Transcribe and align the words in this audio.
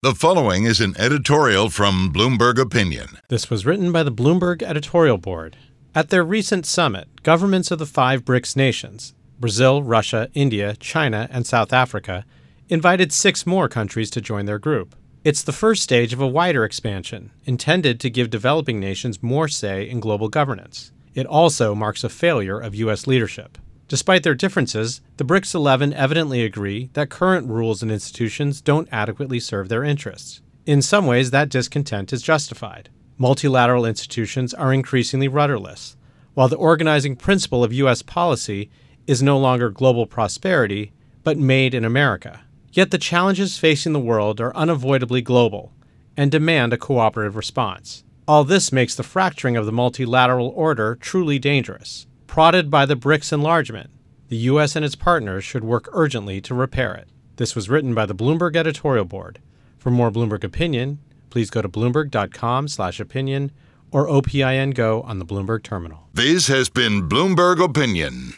The 0.00 0.14
following 0.14 0.62
is 0.62 0.80
an 0.80 0.94
editorial 0.96 1.70
from 1.70 2.12
Bloomberg 2.12 2.56
Opinion. 2.56 3.18
This 3.30 3.50
was 3.50 3.66
written 3.66 3.90
by 3.90 4.04
the 4.04 4.12
Bloomberg 4.12 4.62
editorial 4.62 5.18
board. 5.18 5.56
At 5.92 6.10
their 6.10 6.22
recent 6.22 6.66
summit, 6.66 7.24
governments 7.24 7.72
of 7.72 7.80
the 7.80 7.84
five 7.84 8.24
BRICS 8.24 8.54
nations 8.54 9.14
Brazil, 9.40 9.82
Russia, 9.82 10.30
India, 10.34 10.76
China, 10.76 11.26
and 11.32 11.44
South 11.44 11.72
Africa 11.72 12.24
invited 12.68 13.12
six 13.12 13.44
more 13.44 13.68
countries 13.68 14.08
to 14.10 14.20
join 14.20 14.46
their 14.46 14.60
group. 14.60 14.94
It's 15.24 15.42
the 15.42 15.50
first 15.50 15.82
stage 15.82 16.12
of 16.12 16.20
a 16.20 16.28
wider 16.28 16.62
expansion, 16.64 17.32
intended 17.44 17.98
to 17.98 18.08
give 18.08 18.30
developing 18.30 18.78
nations 18.78 19.20
more 19.20 19.48
say 19.48 19.90
in 19.90 19.98
global 19.98 20.28
governance. 20.28 20.92
It 21.14 21.26
also 21.26 21.74
marks 21.74 22.04
a 22.04 22.08
failure 22.08 22.60
of 22.60 22.76
U.S. 22.76 23.08
leadership. 23.08 23.58
Despite 23.88 24.22
their 24.22 24.34
differences, 24.34 25.00
the 25.16 25.24
BRICS 25.24 25.54
11 25.54 25.94
evidently 25.94 26.44
agree 26.44 26.90
that 26.92 27.08
current 27.08 27.48
rules 27.48 27.82
and 27.82 27.90
institutions 27.90 28.60
don't 28.60 28.88
adequately 28.92 29.40
serve 29.40 29.70
their 29.70 29.82
interests. 29.82 30.42
In 30.66 30.82
some 30.82 31.06
ways, 31.06 31.30
that 31.30 31.48
discontent 31.48 32.12
is 32.12 32.20
justified. 32.20 32.90
Multilateral 33.16 33.86
institutions 33.86 34.52
are 34.52 34.74
increasingly 34.74 35.26
rudderless, 35.26 35.96
while 36.34 36.48
the 36.48 36.56
organizing 36.56 37.16
principle 37.16 37.64
of 37.64 37.72
U.S. 37.72 38.02
policy 38.02 38.70
is 39.06 39.22
no 39.22 39.38
longer 39.38 39.70
global 39.70 40.06
prosperity, 40.06 40.92
but 41.24 41.38
made 41.38 41.72
in 41.72 41.84
America. 41.86 42.42
Yet 42.70 42.90
the 42.90 42.98
challenges 42.98 43.58
facing 43.58 43.94
the 43.94 43.98
world 43.98 44.38
are 44.38 44.54
unavoidably 44.54 45.22
global 45.22 45.72
and 46.14 46.30
demand 46.30 46.74
a 46.74 46.76
cooperative 46.76 47.36
response. 47.36 48.04
All 48.28 48.44
this 48.44 48.70
makes 48.70 48.94
the 48.94 49.02
fracturing 49.02 49.56
of 49.56 49.64
the 49.64 49.72
multilateral 49.72 50.48
order 50.48 50.94
truly 51.00 51.38
dangerous. 51.38 52.06
Prodded 52.38 52.70
by 52.70 52.86
the 52.86 52.94
BRICS 52.94 53.32
enlargement, 53.32 53.90
the 54.28 54.36
U.S. 54.36 54.76
and 54.76 54.84
its 54.84 54.94
partners 54.94 55.42
should 55.42 55.64
work 55.64 55.88
urgently 55.90 56.40
to 56.42 56.54
repair 56.54 56.94
it. 56.94 57.08
This 57.34 57.56
was 57.56 57.68
written 57.68 57.94
by 57.94 58.06
the 58.06 58.14
Bloomberg 58.14 58.54
editorial 58.54 59.04
board. 59.04 59.40
For 59.76 59.90
more 59.90 60.12
Bloomberg 60.12 60.44
opinion, 60.44 61.00
please 61.30 61.50
go 61.50 61.62
to 61.62 61.68
bloomberg.com/opinion 61.68 63.50
or 63.90 64.08
OPIN 64.08 64.70
Go 64.70 65.02
on 65.02 65.18
the 65.18 65.26
Bloomberg 65.26 65.64
terminal. 65.64 66.10
This 66.14 66.46
has 66.46 66.68
been 66.68 67.08
Bloomberg 67.08 67.60
Opinion. 67.60 68.34